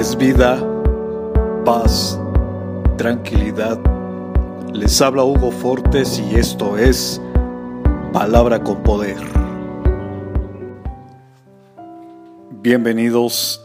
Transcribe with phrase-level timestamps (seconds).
[0.00, 0.58] es vida,
[1.62, 2.18] paz,
[2.96, 3.78] tranquilidad.
[4.72, 7.20] Les habla Hugo Fortes y esto es
[8.10, 9.18] Palabra con Poder.
[12.62, 13.62] Bienvenidos,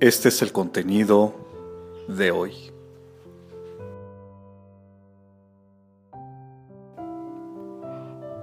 [0.00, 1.32] este es el contenido
[2.08, 2.52] de hoy.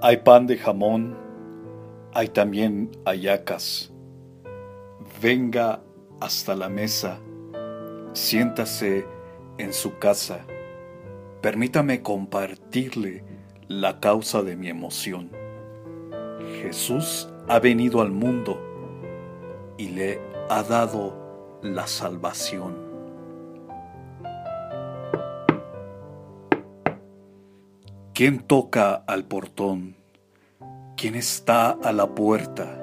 [0.00, 1.14] Hay pan de jamón,
[2.14, 3.92] hay también ayacas.
[5.20, 5.82] Venga
[6.20, 7.20] hasta la mesa,
[8.14, 9.06] siéntase
[9.58, 10.46] en su casa,
[11.42, 13.24] permítame compartirle
[13.68, 15.30] la causa de mi emoción.
[16.62, 18.58] Jesús ha venido al mundo
[19.76, 22.76] y le ha dado la salvación.
[28.14, 29.96] ¿Quién toca al portón?
[30.96, 32.80] ¿Quién está a la puerta?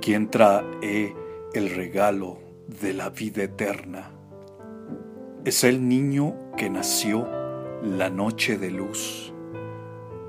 [0.00, 1.14] ¿Quién trae
[1.54, 4.10] el regalo de la vida eterna.
[5.44, 7.28] Es el niño que nació
[7.82, 9.32] la noche de luz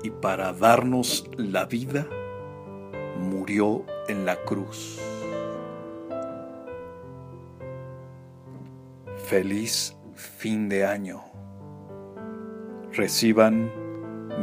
[0.02, 2.06] y para darnos la vida
[3.20, 4.98] murió en la cruz.
[9.28, 11.22] Feliz fin de año.
[12.92, 13.70] Reciban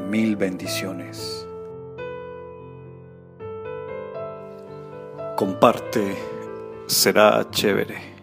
[0.09, 1.45] mil bendiciones.
[5.35, 6.38] Comparte
[6.89, 8.18] será chévere.